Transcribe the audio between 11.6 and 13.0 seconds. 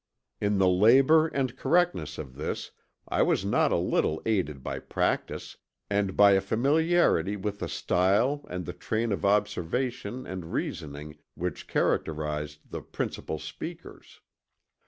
characterized the